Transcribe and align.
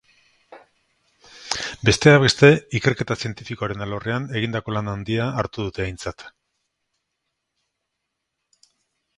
Besteak 1.89 2.15
beste, 2.23 2.49
ikerketa 2.79 3.17
zientifikoaren 3.25 3.85
alorrean 3.87 4.25
egindako 4.41 4.75
lan 4.79 4.89
handia 4.95 5.29
hartu 5.43 5.69
dute 5.69 5.87
aintzat. 5.89 6.27